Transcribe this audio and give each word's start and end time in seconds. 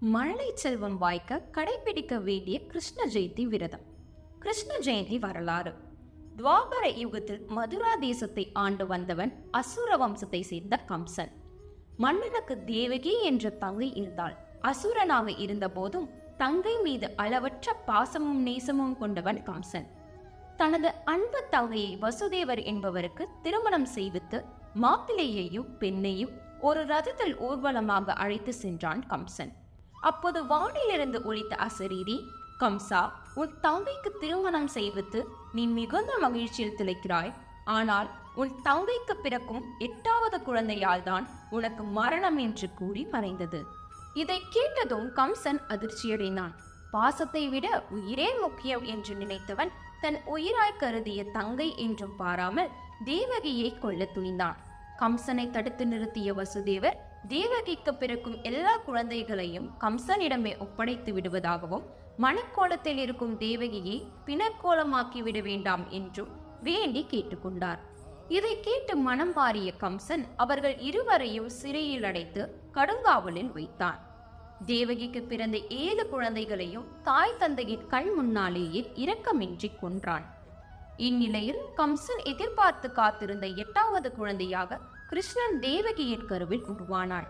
மழலை 0.00 0.52
செல்வம் 0.54 0.98
வாய்க்க 0.98 1.42
கடைபிடிக்க 1.52 2.22
வேண்டிய 2.22 2.66
கிருஷ்ண 2.66 3.06
ஜெயந்தி 3.06 3.42
விரதம். 3.42 3.80
கிருஷ்ண 4.38 4.78
ஜெயந்தி 4.78 5.18
வரலாறு. 5.18 5.74
துவாபர 6.36 6.96
யுகத்தில் 6.96 7.46
மதுரா 7.46 7.94
தேசத்தை 7.94 8.50
ஆண்டு 8.52 8.86
வந்தவன் 8.86 9.44
அசுர 9.50 9.96
வம்சத்தை 9.96 10.40
சேர்ந்த 10.40 10.84
கம்சன். 10.88 11.32
மன்னனுக்கு 11.96 12.64
தேவகி 12.64 13.22
என்ற 13.22 13.50
தங்கை 13.50 13.94
இருந்தாள். 13.94 14.36
அசுரனாக 14.62 15.38
இருந்தபோதும் 15.38 16.10
தங்கை 16.36 16.80
மீது 16.80 17.10
அளவற்ற 17.16 17.76
பாசமும் 17.86 18.42
நேசமும் 18.46 18.96
கொண்டவன் 18.98 19.42
கம்சன். 19.42 19.86
தனது 20.56 20.92
அன்பு 21.04 21.44
தங்கையை 21.50 21.98
வசுதேவர் 22.00 22.64
என்பவருக்கு 22.64 23.28
திருமணம் 23.42 23.88
செய்வித்து 23.94 24.44
மாப்பிள்ளையையும் 24.82 25.68
பெண்ணையும் 25.80 26.30
ஒரு 26.60 26.84
ரதத்தில் 26.84 27.38
ஊர்வலமாக 27.38 28.12
அழைத்து 28.12 28.52
சென்றான் 28.52 29.06
கம்சன். 29.06 29.52
அப்போது 30.02 30.40
வானிலிருந்து 30.46 31.18
ஒழித்த 31.24 31.54
அசரீரி 31.66 32.16
கம்சா 32.60 33.00
உன் 33.34 33.54
தங்கைக்கு 33.64 34.10
திருமணம் 34.20 34.70
செய்வித்து 34.74 35.20
நீ 35.52 35.62
மிகுந்த 35.78 36.12
மகிழ்ச்சியில் 36.24 36.76
திளைக்கிறாய். 36.78 37.32
ஆனால் 37.64 38.08
உன் 38.34 38.52
தங்கைக்கு 38.62 39.14
பிறக்கும் 39.24 39.64
எட்டாவது 39.78 40.38
குழந்தையால் 40.42 41.02
தான் 41.02 41.26
உனக்கு 41.50 41.82
மரணம் 41.98 42.38
என்று 42.38 42.66
கூறி 42.74 43.02
மறைந்தது. 43.14 43.60
இதை 44.14 44.38
கேட்டதும் 44.54 45.08
கம்சன் 45.18 45.60
அதிர்ச்சியடைந்தான். 45.68 46.54
பாசத்தை 46.90 47.42
விட 47.54 47.68
உயிரே 47.96 48.28
முக்கியம் 48.42 48.84
என்று 48.84 49.14
நினைத்தவன் 49.14 49.72
தன் 50.00 50.18
உயிராய் 50.34 50.80
கருதிய 50.82 51.20
தங்கை 51.30 51.68
என்றும் 51.76 52.16
பாராமல் 52.16 52.72
தேவகியை 53.04 53.70
கொல்ல 53.78 54.04
துணிந்தான். 54.16 54.56
கம்சனை 54.98 55.46
தடுத்து 55.50 55.84
நிறுத்திய 55.86 56.32
வசுதேவர் 56.32 56.96
தேவகிக்கு 57.28 57.94
பிறக்கும் 57.94 58.42
எல்லா 58.42 58.76
குழந்தைகளையும் 58.76 59.70
கம்சனிடமே 59.80 60.58
ஒப்படைத்து 60.58 61.12
விடுவதாகவும் 61.12 61.82
மணக்கோலத்தில் 62.18 62.96
இருக்கும் 62.96 63.40
தேவகியை 63.40 64.06
பிணக்கோலமாக்கி 64.26 65.18
விட 65.18 65.40
வேண்டாம் 65.40 65.90
என்றும் 65.90 66.28
வேண்டி 66.62 67.06
கேட்டுக்கொண்டார். 67.10 67.78
இதை 68.28 68.60
கேட்டு 68.60 68.96
மனம் 68.96 69.36
பாரிய 69.36 69.72
கம்சன் 69.76 70.24
அவர்கள் 70.36 70.78
இருவரையும் 70.78 71.48
சிறையில் 71.48 72.04
அடைத்து 72.04 72.62
கடுங்காவலில் 72.74 73.52
வைத்தான். 73.52 73.98
தேவகிக்கு 74.66 75.22
பிறந்த 75.22 75.58
ஏழு 75.58 76.08
குழந்தைகளையும் 76.08 76.86
தாய் 77.02 77.36
தந்தையின் 77.38 77.86
கண் 77.86 78.12
முன்னாலேயே 78.12 78.90
இரக்கமின்றி 78.94 79.70
கொன்றான். 79.80 80.35
இந்நிலையில் 80.96 81.58
கம்சன் 81.76 82.20
எதிர்பார்த்து 82.24 82.88
காத்திருந்த 82.92 83.46
எட்டாவது 83.62 84.08
குழந்தையாக 84.12 84.78
கிருஷ்ணன் 85.10 85.56
தேவகியின் 85.60 86.24
கருவில் 86.24 86.64
உருவானாள். 86.72 87.26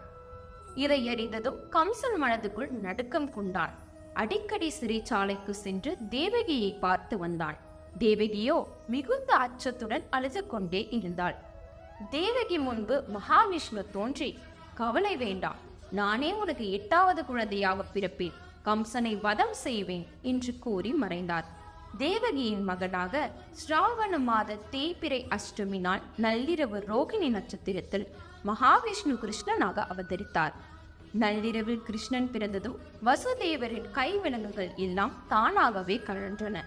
இதை 0.75 1.09
அறிந்ததும் 1.09 1.59
கம்சன் 1.70 2.17
மனதுக்குள் 2.22 2.70
நடுக்கம் 2.84 3.28
கொண்டான் 3.31 3.75
அடிக்கடி 4.14 4.69
சிறைச்சாலைக்கு 4.81 5.55
சென்று 5.64 5.97
தேவகியை 6.11 6.70
பார்த்து 6.78 7.19
வந்தான் 7.19 7.59
தேவகியோ 7.98 8.59
மிகுந்த 8.87 9.31
அச்சத்துடன் 9.37 10.06
அழுது 10.11 10.47
கொண்டே 10.47 10.89
இருந்தாள். 10.91 11.37
தேவகி 12.11 12.59
முன்பு 12.59 12.97
மகாவிஷ்ணு 13.17 13.84
தோன்றி 13.91 14.31
கவலை 14.75 15.17
வேண்டாம் 15.17 15.61
நானே 15.91 16.33
உனக்கு 16.33 16.64
எட்டாவது 16.70 17.20
குழந்தையாக 17.25 17.84
பிறப்பேன். 17.94 18.37
கம்சனை 18.64 19.20
வதம் 19.20 19.56
செய்வேன் 19.67 20.06
என்று 20.22 20.53
கூறி 20.59 20.92
மறைந்தார். 20.92 21.47
தேவகியின் 21.98 22.65
மகனாக 22.65 23.31
ஸ்ராவண 23.53 24.19
மாத 24.19 24.59
தேய்பிரை 24.73 25.29
அஷ்டமி 25.29 25.81
நாள் 25.81 26.01
நள்ளிரவு 26.23 26.78
ரோகிணி 26.89 27.28
நட்சத்திரத்தில் 27.28 28.09
மகாவிஷ்ணு 28.47 29.15
கிருஷ்ணனாக 29.23 29.87
அவதரித்தார். 29.93 30.53
நள்ளிரவில் 31.12 31.83
கிருஷ்ணன் 31.83 32.31
பிறந்ததும் 32.31 32.77
வசுதேவரின் 33.05 33.84
கைவிலங்குகள் 33.95 34.75
எல்லாம் 34.77 35.12
தானாகவே 35.28 36.03
கழன்றன. 36.06 36.65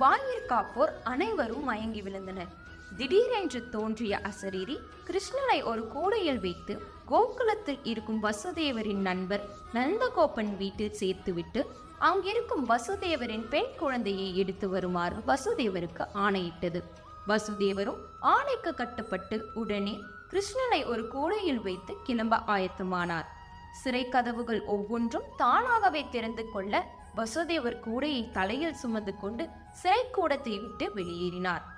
வாயிற்காப்போர் 0.00 0.92
அனைவரும் 1.04 1.64
மயங்கி 1.64 2.02
விழுந்தனர். 2.02 2.52
திடீரென்று 2.94 3.68
தோன்றிய 3.68 4.20
அசரீரி 4.22 4.76
கிருஷ்ணனை 5.06 5.62
ஒரு 5.62 5.88
கூடையில் 5.88 6.40
வைத்து 6.40 6.82
கோகுலத்தில் 7.10 7.78
இருக்கும் 7.82 8.22
வசுதேவரின் 8.22 9.00
நண்பர் 9.00 9.44
நந்தகோபன் 9.72 10.56
வீட்டில் 10.56 10.96
சேர்த்துவிட்டு 11.00 11.66
அங்கிருக்கும் 11.98 12.68
வசுதேவரின் 12.68 13.48
பெண் 13.48 13.72
குழந்தையை 13.78 14.36
எடுத்து 14.36 14.68
வருமாறு 14.68 15.16
வசுதேவருக்கு 15.26 16.04
ஆணையிட்டது. 16.14 16.82
வசுதேவரும் 17.28 18.00
ஆணைக்கு 18.20 18.74
கட்டுப்பட்டு 18.74 19.50
உடனே 19.54 20.00
கிருஷ்ணனை 20.30 20.86
ஒரு 20.86 21.08
கூடையில் 21.08 21.62
வைத்து 21.62 21.94
கிளம்ப 22.02 22.36
ஆயத்தமானார். 22.36 23.24
சிறை 23.82 24.08
கதவுகள் 24.08 24.62
ஒவ்வொன்றும் 24.64 25.24
தானாகவே 25.36 26.04
திறந்து 26.10 26.50
கொள்ள 26.52 26.86
வசுதேவர் 27.16 27.80
கூடையை 27.86 28.30
தலையில் 28.32 28.74
சுமந்து 28.74 29.14
கொண்டு 29.20 29.48
சிறை 29.72 30.04
கூடத்தை 30.12 30.60
விட்டு 30.60 30.92
வெளியேறினார். 30.94 31.74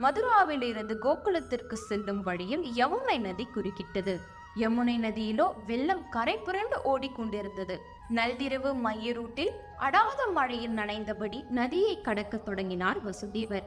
மதுராவிலிருந்து 0.00 0.94
கோகுலத்திற்கு 1.02 1.72
செல்லும் 1.72 2.22
வழியில் 2.22 2.64
யமுனை 2.76 3.20
நதி 3.20 3.48
குறுக்கிட்டது. 3.54 4.20
யமுனை 4.56 4.96
நதியிலோ 4.98 5.52
வெள்ளம் 5.66 6.08
கரை 6.08 6.36
புரண்டு 6.36 6.76
ஓடிக்கொண்டிருந்தது. 6.84 7.76
நள்ளிரவு 8.14 8.70
மையரூட்டில் 8.84 9.52
அடாத 9.76 10.26
மழையில் 10.26 10.74
நனைந்தபடி 10.76 11.48
நதியை 11.48 12.00
கடக்கத் 12.00 12.44
தொடங்கினார் 12.44 12.98
வசுதேவர். 13.06 13.62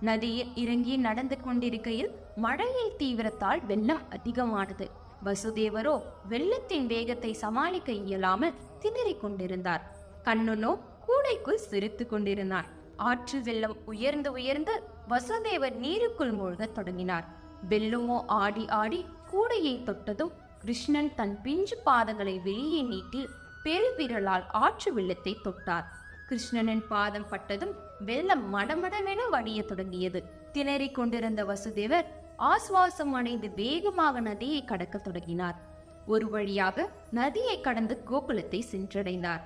நதியில் 0.00 0.54
இறங்கி 0.54 0.96
நடந்து 0.96 1.40
கொண்டிருக்கையில் 1.40 2.10
மழையின் 2.36 2.96
தீவிரத்தால் 2.98 3.64
வெள்ளம் 3.66 4.02
அதிகமானது. 4.10 4.90
வசுதேவரோ 5.24 6.02
வெள்ளத்தின் 6.28 6.86
வேகத்தை 6.86 7.32
சமாளிக்க 7.32 7.92
இயலாமல் 7.92 8.54
திணறிக் 8.80 9.20
கொண்டிருந்தார். 9.20 9.82
கண்ணனோ 10.24 10.78
கூடைக்குள் 11.06 11.64
சிரித்து 11.68 12.06
கொண்டிருந்தார். 12.06 12.66
ஆற்று 12.96 13.42
வெள்ளம் 13.42 13.76
உயர்ந்து 13.84 14.32
உயர்ந்து 14.32 14.82
வசுதேவர் 15.08 15.76
நீருக்குள் 15.76 16.32
மூழ்கத் 16.32 16.74
தொடங்கினார். 16.74 17.24
வெல்லுமோ 17.70 18.22
ஆடி 18.26 18.68
ஆடி 18.68 19.06
கூடையை 19.32 19.82
தொட்டதும் 19.82 20.32
கிருஷ்ணன் 20.58 21.14
தன் 21.14 21.42
பிஞ்சு 21.42 21.76
பாதங்களை 21.86 22.42
வெளியே 22.42 22.82
நீட்டி 22.82 23.28
பெருவிரலால் 23.64 24.44
ஆற்று 24.50 24.92
வெள்ளத்தை 24.92 25.36
தொட்டார். 25.44 25.84
கிருஷ்ணனின் 26.28 26.86
பாதம் 26.88 27.28
பட்டதும் 27.28 27.74
வெள்ளம் 28.00 28.54
மடமடவென 28.54 29.28
வடிய 29.30 29.62
தொடங்கியது. 29.62 30.24
திணறிக் 30.52 30.94
கொண்டிருந்த 30.94 31.44
வசுதேவர் 31.44 32.04
ஆஸ்வாசம் 32.38 33.12
அடைந்து 33.12 33.50
வேகமாக 33.50 34.20
நதியை 34.20 34.64
கடக்கத் 34.64 35.04
தொடங்கினார். 35.04 35.58
ஒரு 36.06 36.30
வழியாக 36.30 36.90
நதியை 37.10 37.60
கடந்து 37.60 38.02
கோகுலத்தை 38.10 38.62
சென்றடைந்தார். 38.72 39.40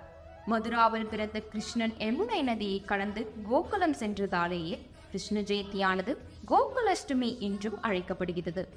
மதுராவில் 0.47 1.09
பிறந்த 1.09 1.41
கிருஷ்ணன் 1.41 1.93
யமுனை 1.99 2.43
நதியை 2.43 2.81
கடந்து 2.81 3.33
கோகுலம் 3.50 3.94
சென்றதாலேயே 4.00 4.78
கிருஷ்ண 5.16 5.41
ஜெயந்தியானது 5.41 6.12
கோகுலஷ்டமி 6.49 7.38
என்றும் 7.38 7.82
அழைக்கப்படுகிறது. 7.82 8.69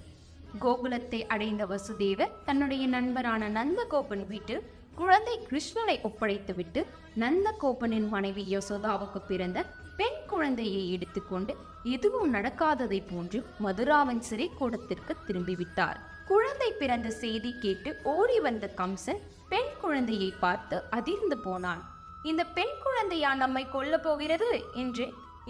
கோகுலத்தை 0.62 1.20
அடைந்த 1.28 1.64
வசுதேவர் 1.66 2.32
தன்னுடைய 2.46 2.88
நண்பரான 2.88 3.50
நந்தகோபன் 3.50 4.28
வீட்டில் 4.28 4.62
குழந்தை 4.96 5.40
கிருஷ்ணனை 5.50 5.96
ஒப்படைத்துவிட்டு 6.04 6.86
நந்தகோபனின் 7.20 8.08
மனைவி 8.08 8.58
யசோதாவுக்கு 8.58 9.20
பிறந்த 9.28 9.66
பெண் 9.98 10.20
குழந்தையை 10.28 10.92
எடுத்துக்கொண்டு 10.92 11.56
எதுவும் 11.84 12.34
நடக்காததை 12.34 13.02
போன்று 13.12 13.46
மதுராவின் 13.60 14.22
சிறை 14.22 14.50
கூடத்திற்கு 14.50 15.16
திரும்பிவிட்டார். 15.28 16.00
குழந்தை 16.28 16.72
பிறந்த 16.72 17.10
செய்தி 17.12 17.54
கேட்டு 17.60 17.92
ஓடி 18.04 18.40
வந்த 18.40 18.74
கம்சன் 18.78 19.24
பெண் 19.50 19.74
குழந்தையை 19.82 20.34
பார்த்து 20.40 20.84
அதிர்ந்து 20.90 21.38
போனான். 21.38 21.84
இந்த 22.24 22.44
பெண் 22.46 22.78
குழந்தையா 22.84 23.36
நம்மை 23.36 23.70
கொல்ல 23.70 23.98
போகிறது? 23.98 24.64
என்று 24.76 25.06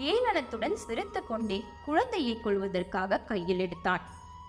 ஏளனத்துடன் 0.08 0.76
சிரித்து 0.84 1.20
கொண்டே 1.26 1.58
குழந்தையை 1.84 2.34
கொள்வதற்காக 2.40 3.20
கையில் 3.30 3.58
எடுத்தான். 3.58 4.02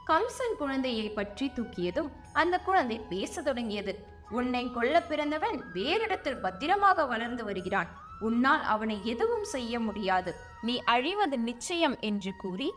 கம்சன் 0.05 0.55
குழந்தையை 0.57 1.07
பற்றி 1.09 1.51
தூக்கியதும் 1.55 2.09
அந்த 2.33 2.55
குழந்தை 2.59 2.97
பேச 3.11 3.41
தொடங்கியது. 3.41 3.93
உன்னை 4.29 4.63
கொல்ல 4.71 4.95
பிறந்தவன் 5.01 5.57
வேறிடத்தில் 5.73 6.41
பத்திரமாக 6.41 7.05
வளர்ந்து 7.05 7.43
வருகிறான். 7.43 7.89
உன்னால் 8.19 8.63
அவனை 8.63 8.97
எதுவும் 9.03 9.43
செய்ய 9.43 9.79
முடியாது. 9.79 10.31
நீ 10.61 10.75
அழிவது 10.85 11.37
நிச்சயம் 11.39 11.97
என்று 11.99 12.31
கூறி 12.37 12.69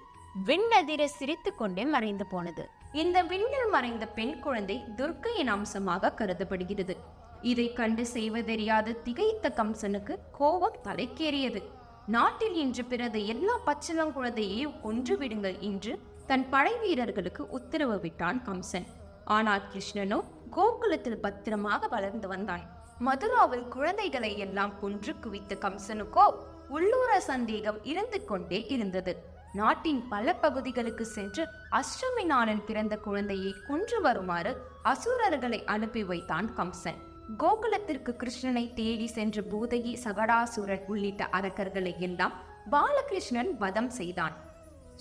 விண்ணதிர 0.46 1.04
சிரித்து 1.04 1.50
கொண்டே 1.54 1.84
மறைந்து 1.84 2.26
போனது. 2.26 2.64
இந்த 2.92 3.18
விண்ணில் 3.22 3.70
மறைந்த 3.70 4.04
பெண் 4.06 4.40
குழந்தை 4.40 4.76
துர்க்கையின் 4.96 5.48
அம்சமாக 5.48 6.12
கருதப்படுகிறது. 6.12 6.96
இதை 7.42 7.72
கண்டு 7.72 8.04
செய்வதறியாத 8.12 8.96
திகைத்த 9.04 9.46
கம்சனுக்கு 9.56 10.16
கோபம் 10.32 10.78
தலைக்கேறியது. 10.84 11.62
நாட்டில் 12.06 12.54
இன்று 12.54 12.84
பிறந்த 12.84 13.18
எல்லா 13.18 13.60
பச்சிளங்குழந்தையையும் 13.66 14.82
ஒன்று 14.82 15.18
விடுங்கள் 15.18 15.58
என்று 15.58 15.98
தன் 16.26 16.48
படை 16.48 16.78
வீரர்களுக்கு 16.78 17.48
உத்தரவு 17.48 18.00
விட்டான் 18.00 18.42
கம்சன். 18.46 18.86
ஆனால் 19.24 19.62
கிருஷ்ணனோ 19.72 20.24
கோகுலத்தில் 20.56 21.20
பத்திரமாக 21.20 21.88
வளர்ந்து 21.88 22.28
வந்தான். 22.28 22.70
மதுராவில் 23.00 23.68
குழந்தைகளை 23.68 24.38
எல்லாம் 24.38 24.80
கொன்று 24.80 25.14
குவித்த 25.14 25.54
கம்சனுக்கோ 25.54 26.34
உள்ளூர 26.68 27.20
சந்தேகம் 27.20 27.84
இருந்து 27.84 28.24
கொண்டே 28.24 28.66
இருந்தது. 28.66 29.16
நாட்டின் 29.52 30.08
பல 30.08 30.34
பகுதிகளுக்கு 30.34 31.06
சென்று 31.06 31.48
அஷ்டமி 31.70 32.60
பிறந்த 32.64 32.96
குழந்தையை 32.96 33.54
கொன்று 33.66 34.00
வருமாறு 34.00 34.56
அசுரர்களை 34.82 35.64
அனுப்பி 35.64 36.04
வைத்தான் 36.04 36.54
கம்சன். 36.56 37.13
கோகுலத்திற்கு 37.28 38.12
கிருஷ்ணனை 38.20 38.62
தேடி 38.78 39.06
சென்ற 39.06 39.42
பூதகி 39.50 39.92
சகடாசுரன் 40.02 40.82
உள்ளிட்ட 40.86 41.28
அரக்கர்களை 41.38 41.92
எல்லாம் 41.98 42.34
பாலகிருஷ்ணன் 42.72 43.50
வதம் 43.62 43.88
செய்தான். 43.90 44.34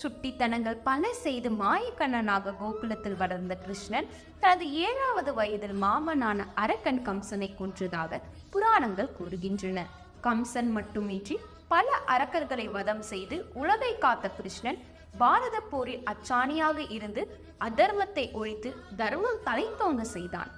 சுட்டித்தனங்கள் 0.02 0.78
பல 0.86 1.10
செய்து 1.24 1.50
மாயக்கண்ணனாக 1.50 2.54
கோகுலத்தில் 2.62 3.16
வளர்ந்த 3.16 3.54
கிருஷ்ணன் 3.64 4.08
தனது 4.40 4.66
ஏழாவது 4.86 5.34
வயதில் 5.34 5.76
மாமனான 5.84 6.46
அரக்கன் 6.54 7.02
கம்சனை 7.08 7.50
கொன்றதாக 7.60 8.20
புராணங்கள் 8.50 9.14
கூறுகின்றன. 9.18 9.86
கம்சன் 10.26 10.72
மட்டுமின்றி 10.78 11.38
பல 11.68 11.86
அரக்கர்களை 12.16 12.70
வதம் 12.70 13.04
செய்து 13.12 13.38
உலகை 13.54 13.98
காத்த 13.98 14.28
கிருஷ்ணன் 14.40 14.82
பாரத 15.18 15.56
போரில் 15.60 16.04
அச்சாணியாக 16.12 16.78
இருந்து 16.90 17.22
அதர்மத்தை 17.60 18.32
ஒழித்து 18.32 18.70
தர்மம் 18.96 19.42
தலைத்தோங்க 19.44 20.04
செய்தான். 20.16 20.50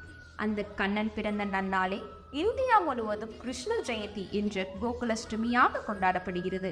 அந்த 0.45 0.61
கண்ணன் 0.81 1.13
பிறந்த 1.17 1.45
நன்னாளே 1.55 1.99
இந்தியா 2.43 2.77
முழுவதும் 2.87 3.35
கிருஷ்ண 3.43 3.73
ஜெயந்தி 3.89 4.25
என்று 4.41 4.63
கோகுலஷ்டமியாக 4.83 5.83
கொண்டாடப்படுகிறது. 5.89 6.71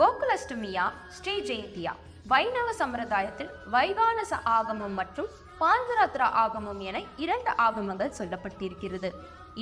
கோகுலஷ்டமியா 0.00 0.84
ஸ்ரீ 1.16 1.34
ஜெயந்தியா 1.48 1.92
வைணவ 2.32 2.68
சம்பிரதாயத்தில் 2.78 3.50
வைகானச 3.74 4.32
ஆகமம் 4.56 4.96
மற்றும் 5.00 5.28
பாஞ்சராத்திர 5.60 6.22
ஆகமம் 6.44 6.80
என 6.88 6.96
இரண்டு 7.24 7.52
ஆகமங்கள் 7.66 8.16
சொல்லப்பட்டிருக்கிறது. 8.18 9.10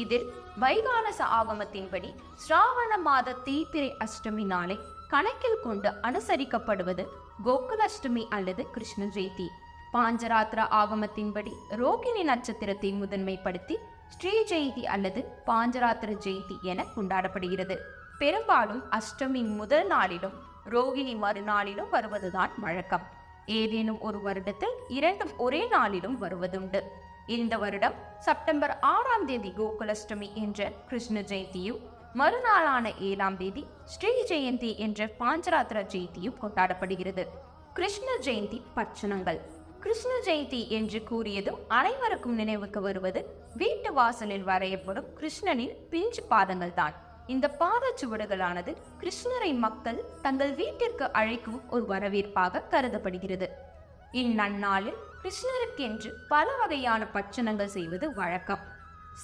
இதில் 0.03 0.27
வைகானச 0.63 1.21
ஆகமத்தின்படி 1.41 2.11
ஸ்ராவண 2.45 2.93
மாத 3.07 3.37
தீபிரை 3.49 3.91
அஷ்டமி 4.05 4.47
நாளை 4.55 4.77
கணக்கில் 5.13 5.61
கொண்டு 5.65 5.91
அனுசரிக்கப்படுவது 6.09 7.05
கோகுலஷ்டமி 7.47 8.25
அல்லது 8.37 8.63
கிருஷ்ண 8.77 9.05
ஜெயந்தி. 9.17 9.47
பாஞ்சராத்திர 9.95 10.61
ஆகமத்தின்படி 10.81 11.53
ரோகிணி 11.71 12.23
நட்சத்திரத்தை 12.23 12.91
முதன்மைப்படுத்தி 13.03 13.77
ஸ்ரீ 14.09 14.33
ஜெயந்தி 14.51 14.83
அல்லது 14.95 15.21
பாஞ்சராத்திர 15.47 16.11
ஜெயந்தி 16.25 16.57
என 16.63 16.85
கொண்டாடப்படுகிறது. 16.97 17.77
பெரும்பாலும் 18.19 18.83
அஷ்டமி 18.99 19.43
முதல் 19.57 19.87
நாளிலும் 19.87 20.35
ரோகிணி 20.71 21.15
மறுநாளிலும் 21.25 21.91
வருவதுதான் 21.91 22.51
வழக்கம். 22.57 23.07
ஏதேனும் 23.47 24.01
ஒரு 24.01 24.19
வருடத்தில் 24.25 24.77
இரண்டும் 24.89 25.33
ஒரே 25.37 25.67
நாளிலும் 25.67 26.23
வருவதுண்டு. 26.23 26.81
இந்த 27.27 27.57
வருடம் 27.57 27.97
செப்டம்பர் 28.19 28.79
ஆறாம் 28.81 29.27
தேதி 29.27 29.53
கோகுலஷ்டமி 29.59 30.33
என்ற 30.35 30.71
கிருஷ்ண 30.89 31.21
ஜெயந்தியும் 31.21 31.81
மறுநாளான 32.15 32.99
ஏழாம் 32.99 33.37
தேதி 33.37 33.67
ஸ்ரீ 33.85 34.13
ஜெயந்தி 34.31 34.77
என்ற 34.77 35.07
பாஞ்சராத்திர 35.21 35.81
ஜெயந்தியும் 35.95 36.41
கொண்டாடப்படுகிறது. 36.43 37.25
கிருஷ்ண 37.73 38.09
ஜெயந்தி 38.21 38.59
பட்சணங்கள். 38.75 39.54
கிருஷ்ண 39.85 40.13
ஜெயந்தி 40.27 40.61
என்று 40.69 40.99
கூறியதும் 41.09 41.59
அனைவருக்கும் 41.69 42.35
நினைவுக்கு 42.35 42.81
வருவது 42.81 43.21
வீட்டு 43.57 43.91
வாசலில் 43.93 44.45
வரையப்படும் 44.45 45.09
கிருஷ்ணனின் 45.19 45.75
பிஞ்சு 45.91 46.23
பாதங்கள் 46.29 46.73
தான் 46.75 46.95
இந்த 47.27 47.47
பாதச்சுவடுகளானது 47.61 48.73
கிருஷ்ணரை 49.01 49.51
மக்கள் 49.59 50.01
தங்கள் 50.23 50.55
வீட்டிற்கு 50.55 51.07
அழைக்கும் 51.13 51.61
ஒரு 51.71 51.85
வரவேற்பாக 51.87 52.63
கருதப்படுகிறது. 52.73 53.49
இந்நன்னாளில் 54.13 54.99
கிருஷ்ணருக்கென்று 55.23 56.11
பல 56.29 56.49
வகையான 56.63 57.05
பட்சணங்கள் 57.13 57.75
செய்வது 57.77 58.09
வழக்கம். 58.13 58.65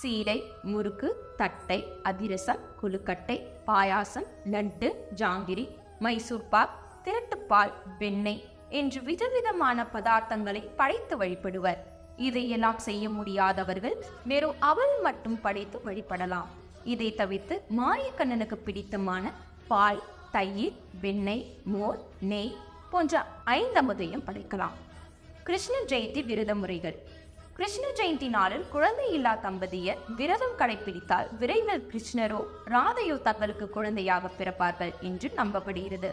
சீடை 0.00 0.38
முறுக்கு 0.62 1.08
தட்டை 1.36 1.78
அதிரசம் 2.02 2.62
குழுக்கட்டை 2.80 3.36
பாயாசம் 3.66 4.28
லட்டு 4.54 4.90
ஜாங்கிரி 5.14 5.66
மைசூர்பாக் 6.00 6.76
திரட்டுப்பால் 7.04 7.72
வெண்ணெய் 7.98 8.42
என்று 8.70 9.02
விதவிதமான 9.02 9.86
பதார்த்தங்களை 9.94 10.62
படைத்து 10.76 11.16
வழிபடுவர். 11.18 11.80
இதையெல்லாம் 12.16 12.78
செய்ய 12.78 13.08
முடியாதவர்கள் 13.08 13.96
வெறும் 14.26 14.54
அவள் 14.58 15.00
மட்டும் 15.02 15.40
படைத்து 15.40 15.80
வழிபடலாம். 15.86 16.50
இதை 16.84 17.14
தவிர்த்து 17.14 17.62
மாயக்கண்ணனுக்கு 17.78 18.54
பிடித்தமான 18.54 19.32
பால் 19.68 20.02
தயிர் 20.32 20.76
வெண்ணெய் 21.00 21.46
மோர் 21.64 21.98
நெய் 22.20 22.56
போன்ற 22.90 23.26
ஐந்தமுதையும் 23.46 24.26
படைக்கலாம். 24.26 24.76
கிருஷ்ண 25.44 25.74
ஜெயந்தி 25.86 26.24
விரத 26.24 26.54
முறைகள் 26.54 26.98
கிருஷ்ண 27.56 27.86
ஜெயந்தி 27.98 28.28
நாளில் 28.34 28.64
குழந்தை 28.72 29.06
இல்லா 29.16 29.32
தம்பதியர் 29.44 29.98
விரதம் 30.18 30.54
கடைபிடித்தால் 30.60 31.28
விரைவில் 31.40 31.82
கிருஷ்ணரோ 31.90 32.40
ராதையோ 32.72 33.16
தங்களுக்கு 33.26 33.66
குழந்தையாக 33.76 34.30
பிறப்பார்கள் 34.38 34.92
என்று 35.08 35.28
நம்பப்படுகிறது. 35.40 36.10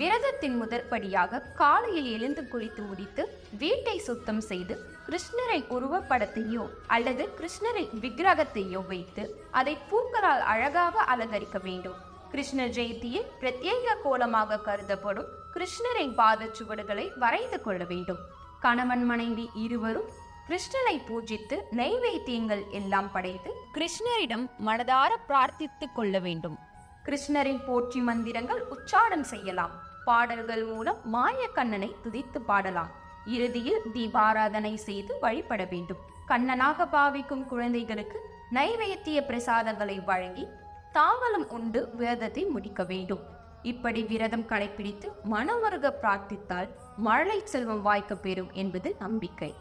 விரதத்தின் 0.00 0.56
முதற்படியாக 0.60 1.42
காலையில் 1.60 2.08
எழுந்து 2.16 2.42
குளித்து 2.52 2.82
முடித்து 2.88 3.22
வீட்டை 3.62 3.96
சுத்தம் 4.08 4.42
செய்து 4.50 4.76
கிருஷ்ணரை 5.08 5.60
உருவப்படத்தையோ 5.76 6.64
அல்லது 6.96 7.26
கிருஷ்ணரின் 7.38 7.92
விக்கிரகத்தையோ 8.04 8.82
வைத்து 8.92 9.24
அதை 9.60 9.76
பூக்களால் 9.90 10.44
அழகாக 10.54 11.04
அலங்கரிக்க 11.14 11.58
வேண்டும். 11.68 11.98
கிருஷ்ண 12.32 12.66
ஜெயந்தியில் 12.78 13.30
பிரத்யேக 13.42 13.96
கோலமாக 14.06 14.62
கருதப்படும் 14.68 15.30
கிருஷ்ணரின் 15.54 16.16
பாதச்சுவடுகளை 16.22 17.06
வரைந்து 17.24 17.60
கொள்ள 17.62 17.84
வேண்டும். 17.92 18.20
கணவன் 18.66 19.04
மனைவி 19.10 19.46
இருவரும் 19.64 20.10
கிருஷ்ணனை 20.48 20.96
பூஜித்து 21.08 21.56
நெய்வேத்தியங்கள் 21.70 22.62
எல்லாம் 22.70 23.10
படைத்து 23.12 23.50
கிருஷ்ணரிடம் 23.74 24.44
மனதார 24.66 25.10
பிரார்த்தித்துக் 25.28 25.94
கொள்ள 25.94 26.18
வேண்டும். 26.18 26.56
கிருஷ்ணரின் 27.04 27.62
போற்றி 27.66 28.00
மந்திரங்கள் 28.00 28.62
உச்சாரம் 28.68 29.22
செய்யலாம். 29.22 29.74
பாடல்கள் 30.04 30.64
மூலம் 30.64 30.98
மாயக்கண்ணனை 31.12 31.90
துதித்து 32.04 32.40
பாடலாம். 32.40 32.90
இறுதியில் 33.26 33.80
தீபாராதனை 33.94 34.74
செய்து 34.74 35.18
வழிபட 35.20 35.64
வேண்டும். 35.64 36.00
கண்ணனாக 36.28 36.86
பாவிக்கும் 36.92 37.44
குழந்தைகளுக்கு 37.44 38.20
நைவேத்திய 38.52 39.18
பிரசாதங்களை 39.26 40.04
வழங்கி 40.04 40.46
தாங்களும் 40.92 41.48
உண்டு 41.48 41.88
விரதத்தை 41.96 42.44
முடிக்க 42.44 42.82
வேண்டும். 42.84 43.24
இப்படி 43.62 44.02
விரதம் 44.02 44.46
கடைபிடித்து 44.48 45.08
மனமருக 45.30 45.86
பிரார்த்தித்தால் 46.02 46.68
மழலை 46.96 47.40
செல்வம் 47.44 47.82
வாய்க்க 47.82 48.14
பெறும் 48.14 48.52
என்பது 48.52 48.96
நம்பிக்கை. 48.98 49.54